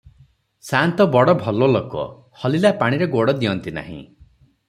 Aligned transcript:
ସାଆନ୍ତ 0.67 1.05
ବଡ଼ 1.15 1.35
ଭଲଲୋକ, 1.43 2.07
ହଲିଲା 2.45 2.73
ପାଣିରେ 2.81 3.09
ଗୋଡ଼ 3.17 3.39
ଦିଅନ୍ତି 3.43 3.75
ନାହିଁ। 3.79 4.01